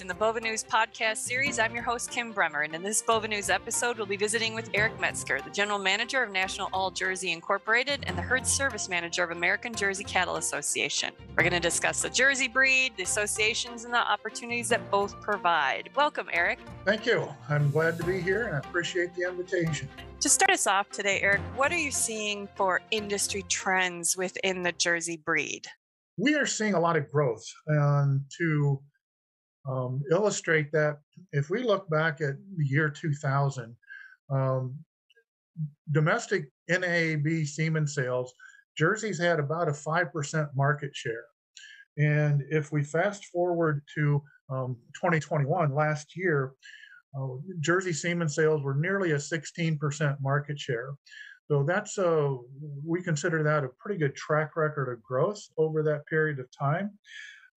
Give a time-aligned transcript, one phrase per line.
[0.00, 1.58] in the Bova News podcast series.
[1.58, 4.70] I'm your host, Kim Bremer, and in this Bova News episode, we'll be visiting with
[4.72, 9.22] Eric Metzger, the General Manager of National All Jersey Incorporated and the Herd Service Manager
[9.22, 11.12] of American Jersey Cattle Association.
[11.36, 15.90] We're going to discuss the Jersey breed, the associations, and the opportunities that both provide.
[15.94, 16.60] Welcome, Eric.
[16.86, 17.28] Thank you.
[17.50, 19.88] I'm glad to be here and I appreciate the invitation.
[20.20, 24.72] To start us off today, Eric, what are you seeing for industry trends within the
[24.72, 25.66] Jersey breed?
[26.16, 27.44] We are seeing a lot of growth.
[27.66, 28.80] And to
[29.68, 30.98] um, illustrate that,
[31.32, 33.76] if we look back at the year 2000,
[34.30, 34.74] um,
[35.90, 38.32] domestic NAAB semen sales,
[38.76, 41.24] Jersey's had about a 5% market share.
[41.98, 46.52] And if we fast forward to um, 2021, last year,
[47.14, 50.94] uh, Jersey semen sales were nearly a 16% market share.
[51.48, 52.38] So that's a,
[52.86, 56.98] we consider that a pretty good track record of growth over that period of time.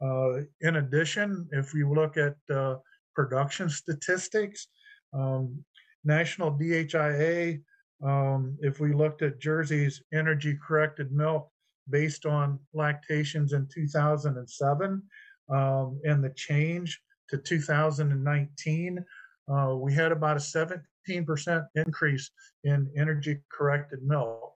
[0.02, 2.76] Uh, in addition, if you look at uh,
[3.14, 4.68] production statistics,
[5.14, 5.64] um,
[6.04, 7.62] National DHIA,
[8.04, 11.50] um, if we looked at Jersey's energy corrected milk
[11.90, 15.02] based on lactations in 2007
[15.50, 19.04] um, and the change to 2019,
[19.48, 22.32] uh, we had about a 17% increase
[22.64, 24.52] in energy corrected milk.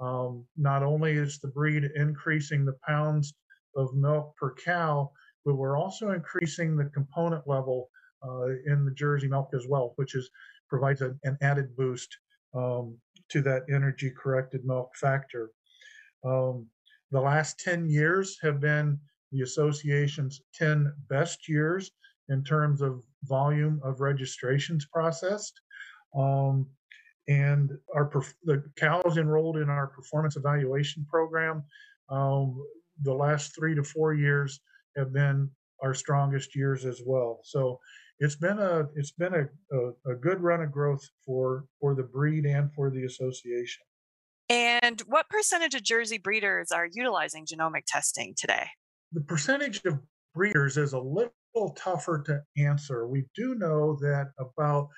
[0.00, 3.34] Um, not only is the breed increasing the pounds
[3.76, 5.10] of milk per cow,
[5.44, 7.90] but we're also increasing the component level
[8.26, 10.30] uh, in the Jersey milk as well, which is
[10.68, 12.16] provides a, an added boost
[12.54, 12.96] um,
[13.28, 15.50] to that energy corrected milk factor.
[16.24, 16.66] Um,
[17.10, 18.98] the last 10 years have been
[19.32, 21.90] the association's 10 best years
[22.28, 25.60] in terms of volume of registrations processed.
[26.16, 26.66] Um,
[27.28, 28.10] and our
[28.44, 31.62] the cows enrolled in our performance evaluation program
[32.08, 32.60] um,
[33.00, 34.60] the last three to four years
[34.96, 35.50] have been
[35.82, 37.40] our strongest years as well.
[37.44, 37.78] So
[38.18, 42.04] it's been a it's been a, a, a, good run of growth for for the
[42.04, 43.84] breed and for the association.
[44.48, 48.66] And what percentage of Jersey breeders are utilizing genomic testing today?
[49.12, 49.98] The percentage of
[50.34, 53.06] breeders is a little tougher to answer.
[53.08, 54.88] We do know that about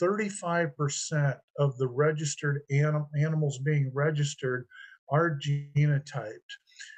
[0.00, 4.66] 35% of the registered anim- animals being registered
[5.10, 6.40] are genotyped.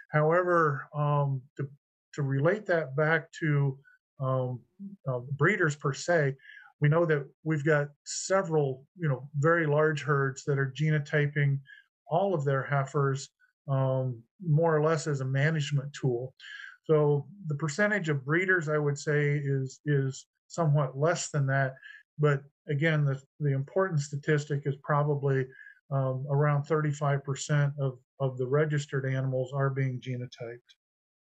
[0.09, 1.69] However, um, to,
[2.15, 3.79] to relate that back to
[4.21, 4.61] um,
[5.09, 6.37] uh, breeders per se,
[6.81, 11.59] we know that we've got several, you know, very large herds that are genotyping
[12.09, 13.29] all of their heifers
[13.69, 16.35] um, more or less as a management tool.
[16.85, 21.75] So the percentage of breeders, I would say, is is somewhat less than that.
[22.19, 25.47] But again, the the important statistic is probably
[25.91, 30.59] um, around 35% of, of the registered animals are being genotyped.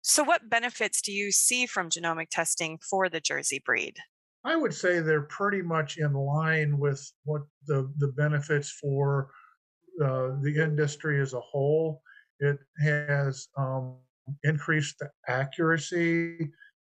[0.03, 3.97] So, what benefits do you see from genomic testing for the Jersey breed?
[4.45, 9.31] I would say they're pretty much in line with what the, the benefits for
[10.03, 12.01] uh, the industry as a whole.
[12.41, 13.97] It has um,
[14.45, 16.39] increased the accuracy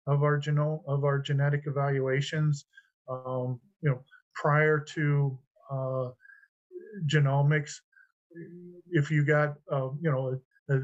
[0.07, 2.65] of our genome of our genetic evaluations.
[3.09, 4.03] Um, you know,
[4.35, 5.39] prior to
[5.71, 6.09] uh,
[7.05, 7.73] genomics.
[8.89, 10.39] If you got, uh, you know,
[10.69, 10.79] a,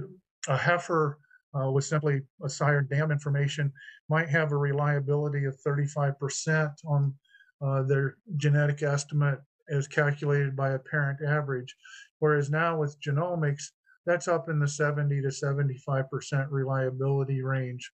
[0.48, 1.20] a heifer
[1.60, 3.72] uh, with simply a sire dam information,
[4.10, 7.14] might have a reliability of 35% on
[7.62, 9.40] uh, their genetic estimate
[9.70, 11.76] as calculated by a parent average.
[12.20, 13.64] Whereas now with genomics,
[14.06, 17.92] that's up in the 70 to 75% reliability range.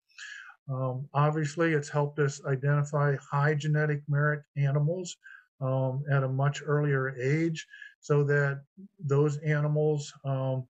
[0.70, 5.16] Um, obviously, it's helped us identify high genetic merit animals
[5.62, 7.66] um, at a much earlier age
[8.06, 8.62] so that
[9.00, 10.64] those animals um,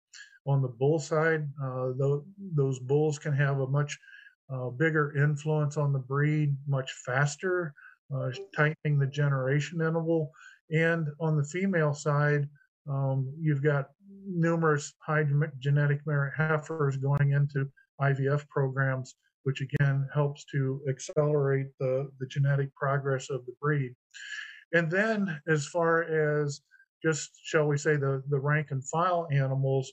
[0.47, 2.23] on the bull side, uh, th-
[2.55, 3.99] those bulls can have a much
[4.53, 7.75] uh, bigger influence on the breed much faster,
[8.15, 10.31] uh, tightening the generation interval.
[10.71, 12.49] And on the female side,
[12.89, 13.89] um, you've got
[14.25, 15.27] numerous high
[15.59, 17.69] genetic merit heifers going into
[18.01, 23.93] IVF programs, which again helps to accelerate the, the genetic progress of the breed.
[24.73, 26.61] And then, as far as
[27.05, 29.93] just shall we say the the rank and file animals,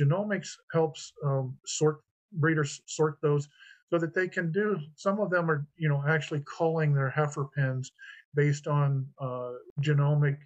[0.00, 1.98] genomics helps um, sort
[2.34, 3.48] breeders sort those
[3.90, 4.78] so that they can do.
[4.96, 7.90] Some of them are you know actually culling their heifer pens
[8.34, 10.38] based on uh, genomic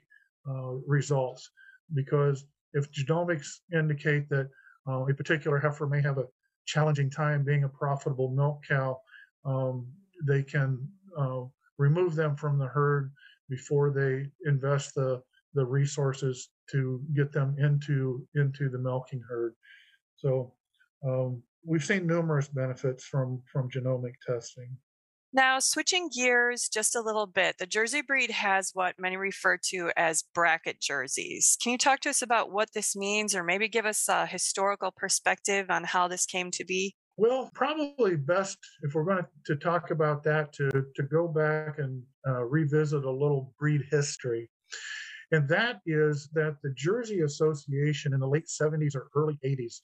[0.48, 1.50] uh, results
[1.94, 4.48] because if genomics indicate that
[4.88, 6.24] uh, a particular heifer may have a
[6.66, 8.98] challenging time being a profitable milk cow,
[9.44, 9.86] um,
[10.26, 10.86] they can
[11.18, 11.42] uh,
[11.78, 13.12] remove them from the herd
[13.48, 15.22] before they invest the
[15.54, 19.54] the resources to get them into into the milking herd.
[20.16, 20.52] So
[21.06, 24.76] um, we've seen numerous benefits from from genomic testing.
[25.32, 29.90] Now, switching gears just a little bit, the Jersey breed has what many refer to
[29.94, 31.58] as bracket jerseys.
[31.62, 34.92] Can you talk to us about what this means or maybe give us a historical
[34.96, 36.94] perspective on how this came to be?
[37.18, 42.02] Well, probably best if we're going to talk about that to, to go back and
[42.26, 44.48] uh, revisit a little breed history.
[45.32, 49.80] And that is that the Jersey Association in the late 70s or early 80s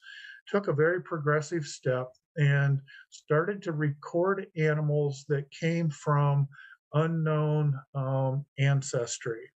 [0.48, 2.80] took a very progressive step and
[3.10, 6.48] started to record animals that came from
[6.94, 9.50] unknown um, ancestry.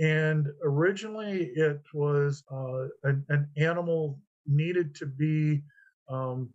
[0.00, 5.62] And originally, it was uh, an, an, animal needed to be,
[6.10, 6.50] um,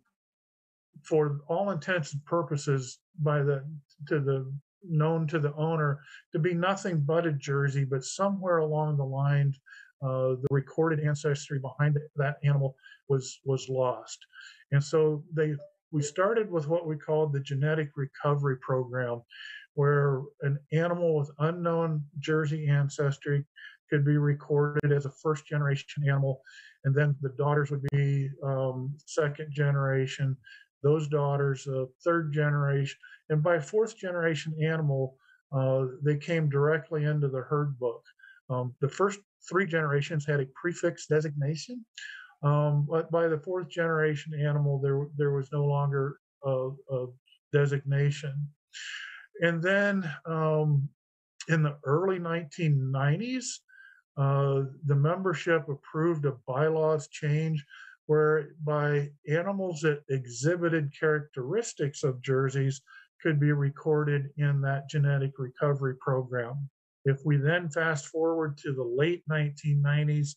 [1.02, 3.64] for all intents and purposes, by the
[4.06, 4.52] to the
[4.88, 6.00] known to the owner
[6.32, 9.54] to be nothing but a jersey, but somewhere along the line,
[10.02, 12.76] uh, the recorded ancestry behind that animal
[13.08, 14.18] was was lost.
[14.72, 15.54] And so they
[15.92, 19.22] we started with what we called the genetic recovery program,
[19.74, 23.44] where an animal with unknown Jersey ancestry
[23.90, 26.40] could be recorded as a first generation animal,
[26.84, 30.36] and then the daughters would be um, second generation,
[30.82, 32.98] those daughters uh, third generation,
[33.32, 35.16] and by fourth generation animal,
[35.52, 38.04] uh, they came directly into the herd book.
[38.50, 41.84] Um, the first three generations had a prefix designation,
[42.42, 47.06] um, but by the fourth generation animal, there there was no longer a, a
[47.52, 48.48] designation.
[49.40, 50.88] And then um,
[51.48, 53.46] in the early 1990s,
[54.18, 57.64] uh, the membership approved a bylaws change
[58.06, 62.82] whereby animals that exhibited characteristics of jerseys
[63.22, 66.68] could be recorded in that genetic recovery program.
[67.04, 70.34] If we then fast forward to the late 1990s,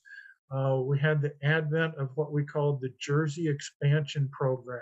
[0.55, 4.81] uh, we had the advent of what we called the Jersey Expansion Program.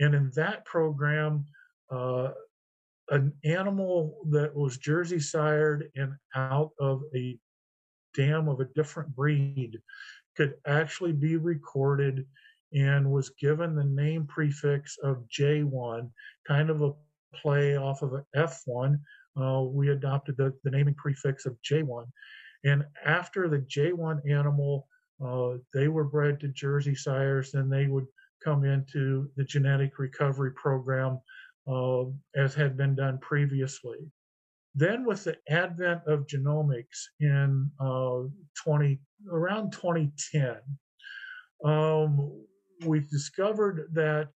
[0.00, 1.44] And in that program,
[1.90, 2.30] uh,
[3.10, 7.38] an animal that was Jersey sired and out of a
[8.14, 9.78] dam of a different breed
[10.36, 12.26] could actually be recorded
[12.72, 16.10] and was given the name prefix of J1,
[16.46, 16.92] kind of a
[17.34, 18.98] play off of an F1.
[19.40, 22.06] Uh, we adopted the, the naming prefix of J1.
[22.64, 24.88] And after the J1 animal,
[25.24, 28.06] uh, they were bred to Jersey sires, then they would
[28.42, 31.20] come into the genetic recovery program
[31.66, 32.04] uh,
[32.36, 33.98] as had been done previously.
[34.74, 38.28] Then, with the advent of genomics in uh,
[38.62, 40.56] 20 around 2010,
[41.64, 42.44] um,
[42.84, 44.28] we discovered that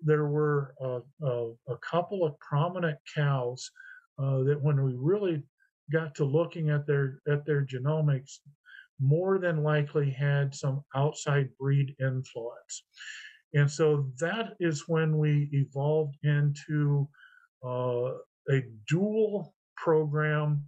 [0.00, 3.70] there were a, a, a couple of prominent cows
[4.18, 5.42] uh, that, when we really
[5.92, 8.38] got to looking at their at their genomics,
[9.00, 12.84] more than likely had some outside breed influence.
[13.54, 17.08] And so that is when we evolved into
[17.64, 18.10] uh,
[18.50, 20.64] a dual program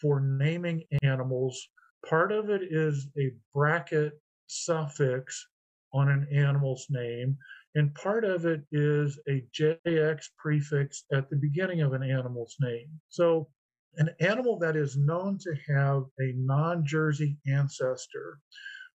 [0.00, 1.68] for naming animals.
[2.08, 4.12] Part of it is a bracket
[4.46, 5.48] suffix
[5.92, 7.36] on an animal's name,
[7.78, 12.88] and part of it is a JX prefix at the beginning of an animal's name.
[13.08, 13.48] So
[13.98, 18.40] an animal that is known to have a non Jersey ancestor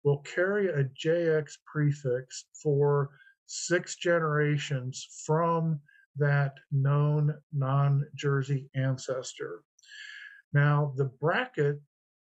[0.03, 3.11] will carry a JX prefix for
[3.45, 5.79] six generations from
[6.17, 9.61] that known non Jersey ancestor.
[10.51, 11.79] Now, the bracket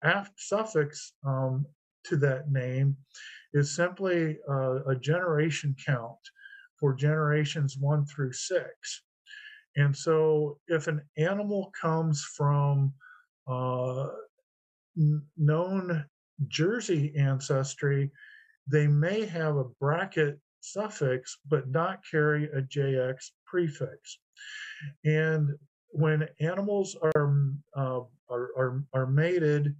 [0.03, 1.67] after suffix um,
[2.05, 2.97] to that name
[3.53, 6.17] is simply uh, a generation count
[6.79, 9.03] for generations one through six.
[9.75, 12.93] And so, if an animal comes from
[13.47, 14.07] uh,
[15.37, 16.05] known
[16.47, 18.11] Jersey ancestry,
[18.67, 24.19] they may have a bracket suffix but not carry a JX prefix.
[25.05, 25.51] And
[25.91, 27.33] when animals are
[27.75, 29.75] uh, are, are, are mated,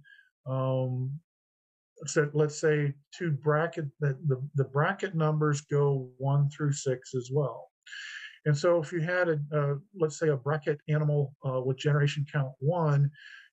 [0.46, 1.10] um,
[2.06, 7.30] so let's say two bracket that the, the bracket numbers go one through six as
[7.32, 7.68] well.
[8.46, 12.52] And so if you had a, let's say a bracket animal uh, with generation count
[12.58, 13.10] one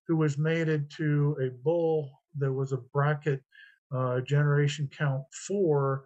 [0.07, 3.41] who was mated to a bull that was a bracket
[3.93, 6.03] uh, generation count four,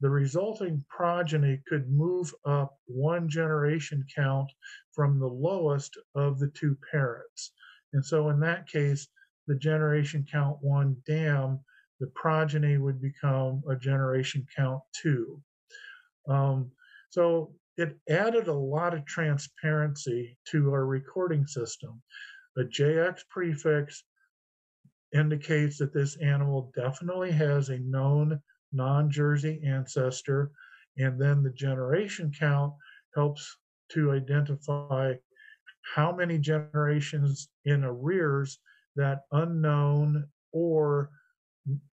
[0.00, 4.50] the resulting progeny could move up one generation count
[4.92, 7.52] from the lowest of the two parents.
[7.94, 9.08] And so in that case,
[9.46, 11.60] the generation count one dam,
[12.00, 15.40] the progeny would become a generation count two.
[16.28, 16.70] Um,
[17.10, 22.02] so it added a lot of transparency to our recording system.
[22.56, 24.02] The JX prefix
[25.14, 28.40] indicates that this animal definitely has a known
[28.72, 30.50] non Jersey ancestor,
[30.98, 32.74] and then the generation count
[33.14, 33.56] helps
[33.92, 35.14] to identify
[35.94, 38.58] how many generations in arrears
[38.96, 41.10] that unknown or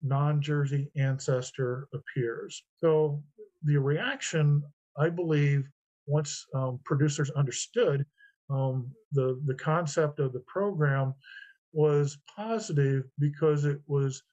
[0.01, 2.63] non Jersey ancestor appears.
[2.77, 3.24] So
[3.63, 4.63] the reaction,
[4.98, 5.67] I believe,
[6.08, 8.05] once um, producers understood
[8.50, 11.15] um, the, the concept of the program,
[11.74, 14.24] was positive because it was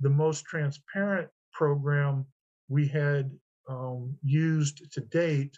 [0.00, 2.26] the most transparent program
[2.68, 3.30] we had
[3.68, 5.56] um, used to date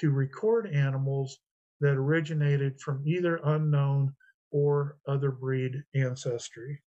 [0.00, 1.38] to record animals
[1.80, 4.12] that originated from either unknown
[4.50, 6.80] or other breed ancestry.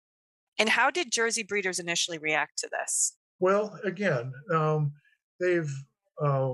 [0.58, 3.18] And how did Jersey breeders initially react to this?
[3.40, 4.94] Well, again, um,
[5.40, 5.72] they've
[6.22, 6.54] uh,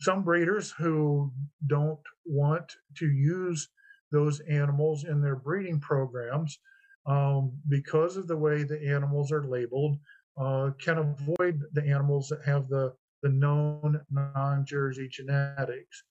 [0.00, 1.30] some breeders who
[1.66, 3.68] don't want to use
[4.10, 6.58] those animals in their breeding programs
[7.06, 9.98] um, because of the way the animals are labeled
[10.40, 16.02] uh, can avoid the animals that have the the known non-Jersey genetics.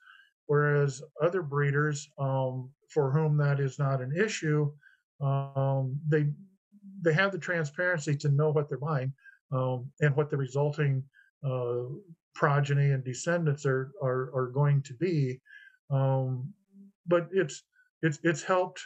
[0.45, 4.71] Whereas other breeders, um, for whom that is not an issue,
[5.21, 6.27] um, they
[7.01, 9.13] they have the transparency to know what they're buying
[9.51, 11.03] um, and what the resulting
[11.45, 11.83] uh,
[12.33, 15.39] progeny and descendants are are, are going to be.
[15.89, 16.53] Um,
[17.07, 17.63] but it's
[18.01, 18.81] it's it's helped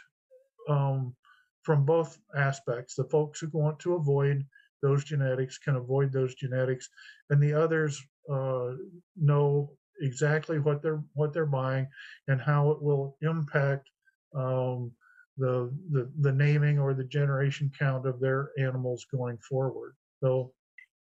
[0.68, 1.14] um,
[1.62, 2.94] from both aspects.
[2.94, 4.44] The folks who want to avoid
[4.82, 6.88] those genetics can avoid those genetics,
[7.30, 8.72] and the others uh,
[9.16, 11.88] know exactly what they're what they're buying
[12.28, 13.88] and how it will impact
[14.34, 14.92] um,
[15.38, 19.94] the, the the naming or the generation count of their animals going forward.
[20.22, 20.52] So.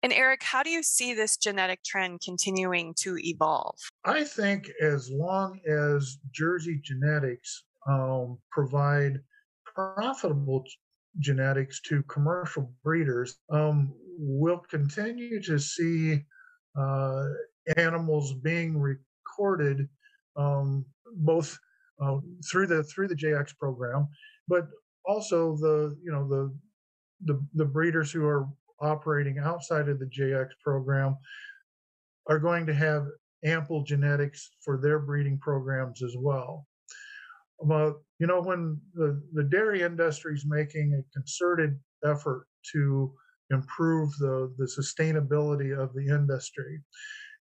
[0.03, 3.75] And Eric, how do you see this genetic trend continuing to evolve?
[4.03, 9.19] I think as long as Jersey genetics um, provide
[9.63, 10.63] profitable
[11.19, 16.23] genetics to commercial breeders, um, we'll continue to see
[16.75, 17.25] uh,
[17.77, 19.87] animals being recorded
[20.35, 20.85] um,
[21.15, 21.59] both
[22.01, 22.17] uh,
[22.49, 24.07] through the through the JX program,
[24.47, 24.67] but
[25.05, 26.53] also the you know the
[27.25, 28.47] the, the breeders who are
[28.81, 31.15] operating outside of the JX program
[32.27, 33.05] are going to have
[33.45, 36.67] ample genetics for their breeding programs as well.
[37.59, 43.13] Well, you know, when the, the dairy industry is making a concerted effort to
[43.51, 46.81] improve the, the sustainability of the industry,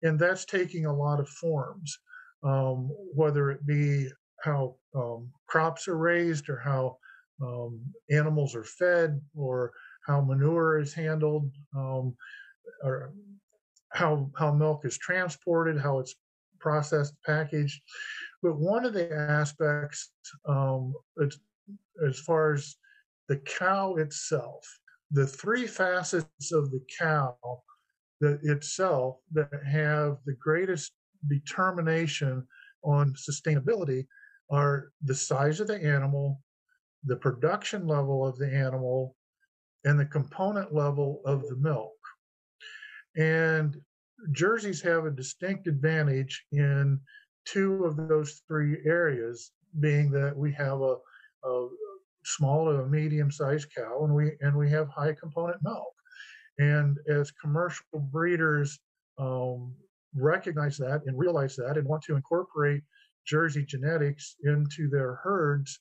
[0.03, 1.99] and that's taking a lot of forms,
[2.43, 4.07] um, whether it be
[4.43, 6.97] how um, crops are raised or how
[7.41, 7.79] um,
[8.11, 9.71] animals are fed or
[10.05, 12.15] how manure is handled um,
[12.83, 13.13] or
[13.89, 16.15] how how milk is transported, how it's
[16.59, 17.81] processed, packaged.
[18.41, 20.11] But one of the aspects,
[20.47, 20.93] um,
[22.05, 22.75] as far as
[23.27, 24.65] the cow itself,
[25.11, 27.35] the three facets of the cow
[28.21, 30.91] that itself that have the greatest
[31.29, 32.45] determination
[32.83, 34.05] on sustainability
[34.49, 36.41] are the size of the animal,
[37.03, 39.15] the production level of the animal,
[39.85, 41.93] and the component level of the milk.
[43.15, 43.77] And
[44.31, 46.99] jerseys have a distinct advantage in
[47.45, 50.95] two of those three areas, being that we have a,
[51.45, 51.67] a
[52.25, 55.93] small to a medium sized cow and we and we have high component milk.
[56.59, 58.79] And as commercial breeders
[59.17, 59.73] um,
[60.15, 62.83] recognize that and realize that and want to incorporate
[63.27, 65.79] Jersey genetics into their herds,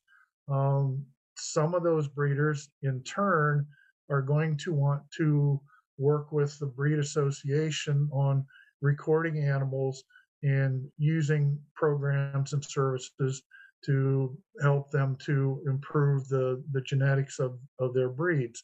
[0.48, 1.04] um,
[1.36, 3.66] some of those breeders in turn
[4.10, 5.60] are going to want to
[5.98, 8.44] work with the breed association on
[8.80, 10.04] recording animals
[10.42, 13.42] and using programs and services
[13.84, 18.62] to help them to improve the, the genetics of, of their breeds.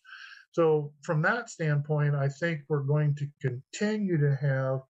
[0.52, 4.80] So, from that standpoint, I think we're going to continue to have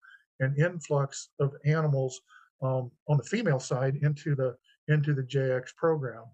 [0.41, 2.21] an influx of animals
[2.62, 4.57] um, on the female side into the
[4.88, 6.25] into the JX program.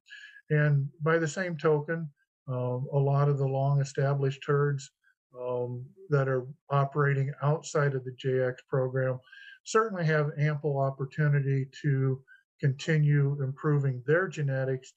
[0.50, 2.08] And by the same token,
[2.49, 4.90] um, a lot of the long established herds
[5.38, 9.18] um, that are operating outside of the JX program
[9.64, 12.20] certainly have ample opportunity to
[12.58, 14.94] continue improving their genetics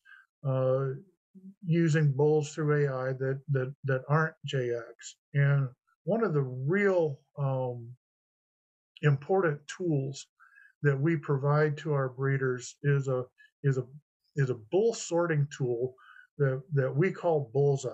[0.47, 0.87] uh,
[1.65, 4.93] using bulls through AI that that that aren't JX.
[5.33, 5.67] And
[6.03, 7.89] one of the real um,
[9.01, 10.27] important tools
[10.83, 13.23] that we provide to our breeders is a
[13.63, 13.85] is a
[14.35, 15.95] is a bull sorting tool
[16.37, 17.91] that that we call Bullseye,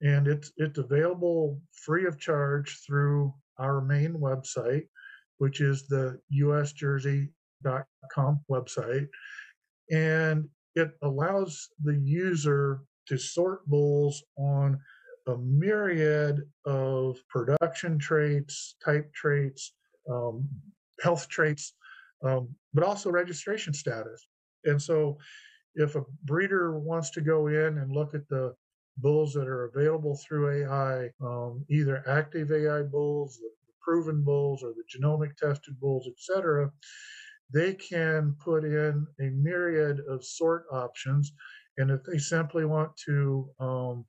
[0.00, 4.86] and it's it's available free of charge through our main website,
[5.38, 9.08] which is the usjersey.com website,
[9.90, 14.78] and it allows the user to sort bulls on
[15.28, 19.74] a myriad of production traits, type traits,
[20.10, 20.48] um,
[21.00, 21.74] health traits,
[22.22, 24.26] um, but also registration status.
[24.64, 25.18] And so,
[25.74, 28.54] if a breeder wants to go in and look at the
[28.98, 33.50] bulls that are available through AI, um, either active AI bulls, the
[33.80, 36.70] proven bulls, or the genomic tested bulls, etc.,
[37.52, 41.32] they can put in a myriad of sort options.
[41.78, 44.04] And if they simply want to, um,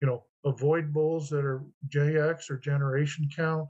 [0.00, 3.68] you know, avoid bulls that are JX or generation count,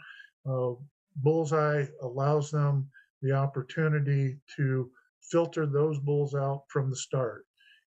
[0.48, 0.72] uh,
[1.16, 2.88] Bullseye allows them
[3.22, 4.90] the opportunity to
[5.30, 7.44] filter those bulls out from the start.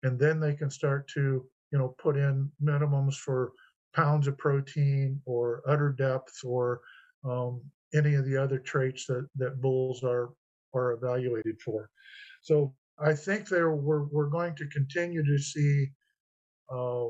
[0.04, 3.52] And then they can start to, you know, put in minimums for
[3.96, 6.82] pounds of protein or udder depth or
[7.24, 7.62] um,
[7.94, 10.30] any of the other traits that, that bulls are
[10.74, 11.90] are evaluated for.
[12.42, 15.88] So I think there we're, we're going to continue to see
[16.72, 17.06] uh,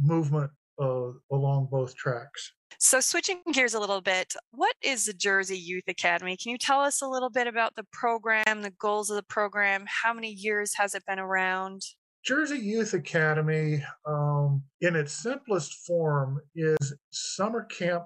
[0.00, 2.52] movement uh, along both tracks.
[2.78, 6.36] So, switching gears a little bit, what is the Jersey Youth Academy?
[6.36, 9.84] Can you tell us a little bit about the program, the goals of the program?
[9.86, 11.82] How many years has it been around?
[12.24, 18.04] Jersey Youth Academy, um, in its simplest form, is summer camp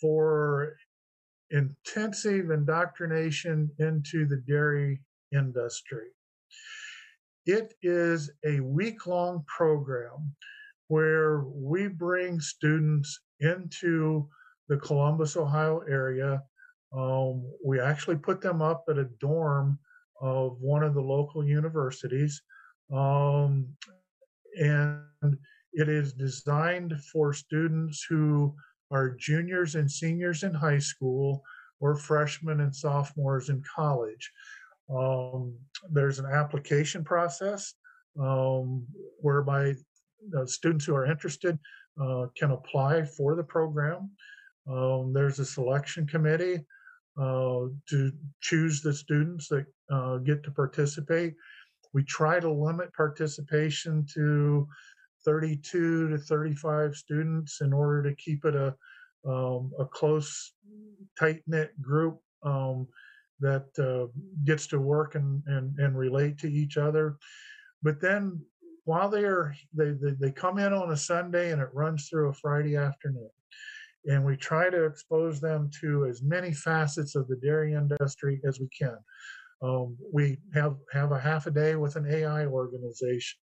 [0.00, 0.76] for
[1.50, 5.00] intensive indoctrination into the dairy
[5.32, 6.08] industry.
[7.46, 10.34] It is a week long program
[10.88, 14.28] where we bring students into
[14.68, 16.42] the Columbus, Ohio area.
[16.96, 19.78] Um, we actually put them up at a dorm
[20.20, 22.42] of one of the local universities.
[22.92, 23.68] Um,
[24.58, 25.02] and
[25.72, 28.54] it is designed for students who
[28.90, 31.42] are juniors and seniors in high school
[31.80, 34.32] or freshmen and sophomores in college.
[34.88, 35.54] Um,
[35.90, 37.74] there's an application process
[38.18, 38.86] um,
[39.20, 39.74] whereby
[40.46, 41.58] students who are interested
[42.00, 44.10] uh, can apply for the program.
[44.70, 46.64] Um, there's a selection committee
[47.18, 51.34] uh, to choose the students that uh, get to participate.
[51.94, 54.68] We try to limit participation to
[55.24, 58.74] 32 to 35 students in order to keep it a,
[59.26, 60.52] um, a close,
[61.18, 62.86] tight knit group um,
[63.40, 64.12] that uh,
[64.44, 67.16] gets to work and, and, and relate to each other.
[67.82, 68.40] But then
[68.86, 72.30] while they are they, they, they come in on a sunday and it runs through
[72.30, 73.30] a friday afternoon
[74.06, 78.60] and we try to expose them to as many facets of the dairy industry as
[78.60, 78.96] we can.
[79.62, 83.40] Um, we have have a half a day with an ai organization.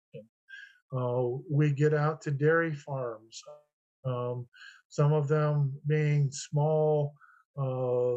[0.97, 3.43] Uh, we get out to dairy farms
[4.05, 4.47] um,
[4.89, 7.15] some of them being small
[7.57, 8.17] uh,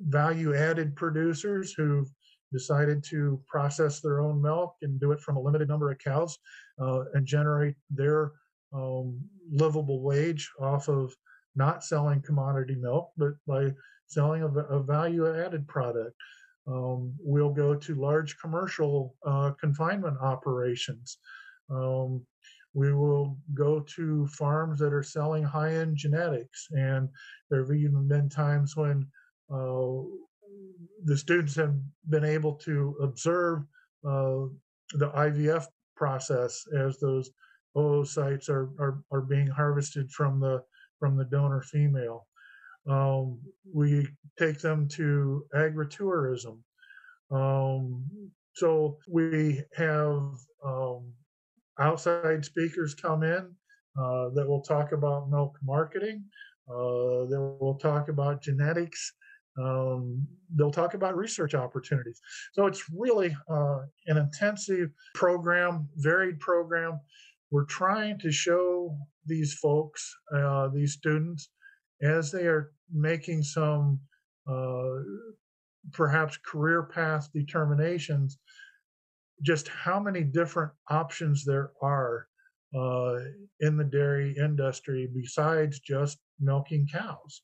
[0.00, 2.10] value added producers who've
[2.52, 6.38] decided to process their own milk and do it from a limited number of cows
[6.80, 8.32] uh, and generate their
[8.72, 11.14] um, livable wage off of
[11.56, 13.72] not selling commodity milk, but by
[14.06, 16.14] selling a, a value added product.
[16.66, 21.18] Um, we'll go to large commercial uh, confinement operations.
[21.70, 22.24] Um,
[22.74, 26.68] we will go to farms that are selling high end genetics.
[26.70, 27.08] And
[27.50, 29.06] there have even been times when
[29.50, 30.02] uh,
[31.04, 31.74] the students have
[32.08, 33.60] been able to observe
[34.04, 34.46] uh,
[34.94, 37.30] the IVF process as those
[37.76, 40.62] oocytes are, are, are being harvested from the
[40.98, 42.26] from the donor female.
[42.88, 43.40] Um,
[43.72, 44.08] we
[44.38, 46.58] take them to agritourism.
[47.30, 48.04] Um,
[48.54, 50.22] so we have
[50.64, 51.12] um,
[51.78, 53.54] outside speakers come in
[53.96, 56.24] uh, that will talk about milk marketing,
[56.68, 59.12] uh, that will talk about genetics,
[59.60, 62.20] um, they'll talk about research opportunities.
[62.52, 67.00] So it's really uh, an intensive program, varied program.
[67.50, 71.50] We're trying to show these folks, uh, these students,
[72.02, 74.00] as they are making some
[74.50, 75.02] uh,
[75.92, 78.38] perhaps career path determinations,
[79.42, 82.26] just how many different options there are
[82.74, 83.14] uh,
[83.60, 87.42] in the dairy industry besides just milking cows.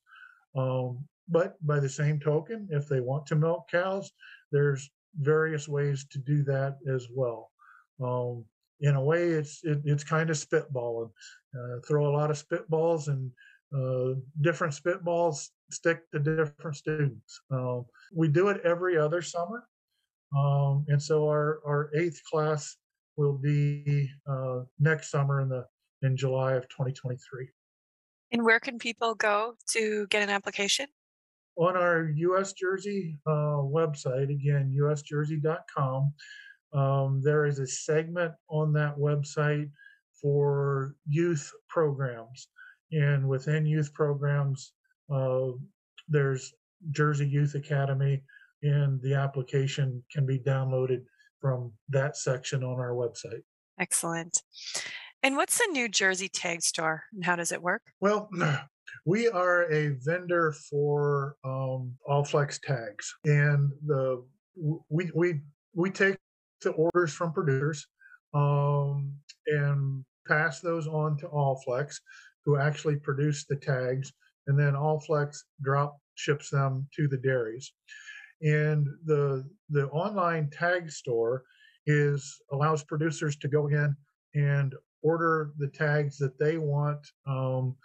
[0.55, 4.11] Um, but by the same token, if they want to milk cows,
[4.51, 7.51] there's various ways to do that as well.
[8.03, 8.45] Um,
[8.81, 11.09] in a way, it's it, it's kind of spitballing.
[11.57, 13.31] Uh, throw a lot of spitballs and
[13.73, 17.41] uh, different spitballs stick to different students.
[17.49, 19.67] Um, we do it every other summer,
[20.35, 22.75] um, and so our our eighth class
[23.17, 25.65] will be uh, next summer in the
[26.01, 27.49] in July of 2023.
[28.31, 30.87] And where can people go to get an application?
[31.57, 36.13] On our US Jersey uh, website, again, usjersey.com,
[36.73, 39.69] um, there is a segment on that website
[40.21, 42.47] for youth programs.
[42.91, 44.73] And within youth programs,
[45.13, 45.51] uh,
[46.07, 46.53] there's
[46.91, 48.23] Jersey Youth Academy.
[48.63, 51.03] and the application can be downloaded
[51.39, 53.43] from that section on our website.
[53.79, 54.41] Excellent.
[55.21, 57.81] And what's the New Jersey Tag Store and how does it work?
[57.99, 58.29] Well,
[59.05, 64.23] we are a vendor for um, Allflex tags, and the
[64.89, 65.41] we we
[65.73, 66.17] we take
[66.61, 67.85] the orders from producers
[68.33, 69.13] um,
[69.47, 71.97] and pass those on to Allflex,
[72.45, 74.11] who actually produce the tags,
[74.47, 77.71] and then Allflex drop ships them to the dairies.
[78.41, 81.43] And the the online tag store
[81.85, 83.95] is allows producers to go in
[84.33, 87.75] and order the tags that they want um,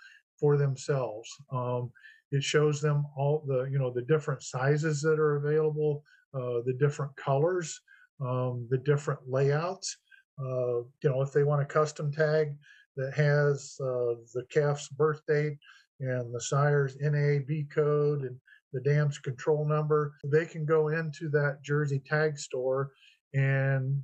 [0.41, 1.29] for themselves.
[1.53, 1.93] Um,
[2.33, 6.77] it shows them all the you know the different sizes that are available, uh, the
[6.79, 7.81] different colors,
[8.21, 9.97] um, the different layouts.
[10.39, 12.55] Uh, you know if they want a custom tag
[12.97, 15.59] that has uh, the calf's birth date
[16.01, 18.37] and the sire's NAB code and
[18.73, 22.93] the dam's control number, they can go into that Jersey tag store
[23.35, 24.01] and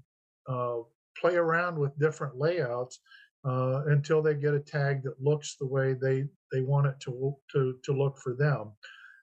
[0.49, 0.79] uh,
[1.18, 3.01] play around with different layouts
[3.46, 7.37] uh, until they get a tag that looks the way they they want it to
[7.52, 8.72] to to look for them,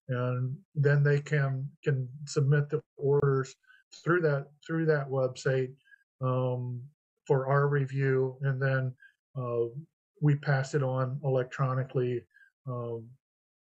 [0.09, 3.53] and then they can can submit the orders
[4.03, 5.73] through that through that website
[6.21, 6.81] um,
[7.27, 8.93] for our review, and then
[9.37, 9.65] uh,
[10.21, 12.21] we pass it on electronically
[12.67, 13.05] um,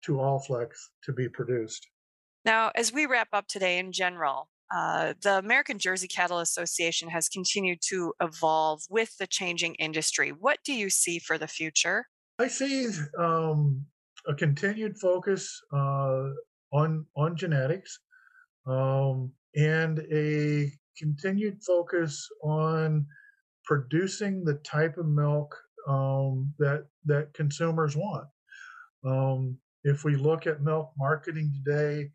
[0.02, 0.70] to Allflex
[1.04, 1.86] to be produced.
[2.44, 7.28] Now, as we wrap up today in general, uh, the American Jersey Cattle Association has
[7.28, 10.30] continued to evolve with the changing industry.
[10.30, 12.06] What do you see for the future?
[12.38, 13.84] I see um,
[14.26, 16.28] a continued focus uh,
[16.72, 17.98] on on genetics
[18.66, 23.06] um, and a continued focus on
[23.64, 25.56] producing the type of milk
[25.88, 28.26] um, that that consumers want.
[29.04, 32.10] Um, if we look at milk marketing today,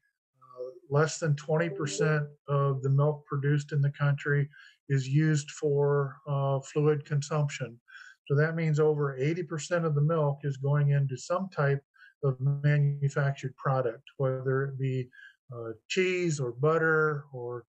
[0.89, 4.49] less than 20% of the milk produced in the country
[4.89, 7.79] is used for uh, fluid consumption.
[8.27, 11.83] So that means over 80% of the milk is going into some type
[12.23, 15.09] of manufactured product, whether it be
[15.53, 17.65] uh, cheese or butter or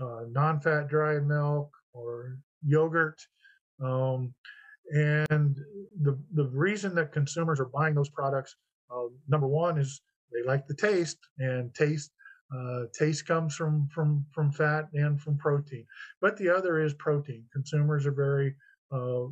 [0.00, 3.20] uh, non fat dry milk or yogurt.
[3.82, 4.34] Um,
[4.92, 5.56] and
[6.02, 8.56] the, the reason that consumers are buying those products,
[8.90, 10.00] uh, number one, is
[10.32, 12.10] they like the taste, and taste
[12.54, 15.86] uh, taste comes from from from fat and from protein,
[16.20, 17.44] but the other is protein.
[17.52, 18.54] Consumers are very
[18.90, 19.26] uh,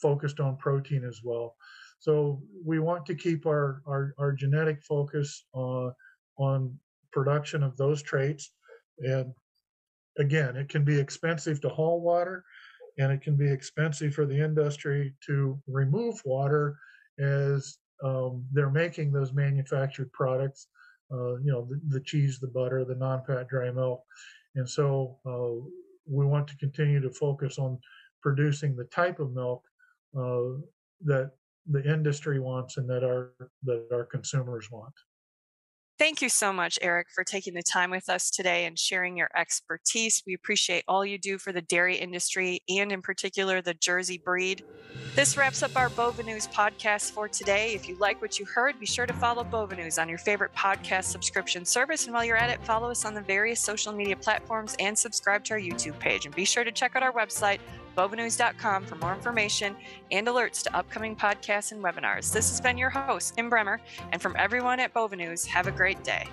[0.00, 1.56] focused on protein as well.
[1.98, 5.92] So we want to keep our our, our genetic focus on
[6.38, 6.78] on
[7.12, 8.52] production of those traits.
[9.00, 9.32] And
[10.18, 12.44] again, it can be expensive to haul water,
[12.98, 16.78] and it can be expensive for the industry to remove water
[17.18, 20.77] as um, they're making those manufactured products uh,
[21.10, 24.02] you know, the, the, cheese, the butter, the non-fat dry milk.
[24.54, 25.68] And so uh,
[26.06, 27.78] we want to continue to focus on
[28.22, 29.62] producing the type of milk
[30.16, 30.60] uh,
[31.04, 31.30] that
[31.70, 34.94] the industry wants and that our that our consumers want.
[35.98, 39.30] Thank you so much, Eric, for taking the time with us today and sharing your
[39.34, 40.22] expertise.
[40.24, 44.62] We appreciate all you do for the dairy industry and, in particular, the Jersey breed.
[45.16, 47.74] This wraps up our Bova News podcast for today.
[47.74, 50.54] If you like what you heard, be sure to follow Bova News on your favorite
[50.54, 52.04] podcast subscription service.
[52.04, 55.42] And while you're at it, follow us on the various social media platforms and subscribe
[55.46, 56.26] to our YouTube page.
[56.26, 57.58] And be sure to check out our website,
[57.98, 59.74] bovanews.com for more information
[60.12, 62.32] and alerts to upcoming podcasts and webinars.
[62.32, 63.80] This has been your host, Kim Bremer,
[64.12, 66.28] and from everyone at Bova News, have a great day.